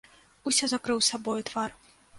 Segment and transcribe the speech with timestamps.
[0.51, 1.81] Усё закрыў сабою твар.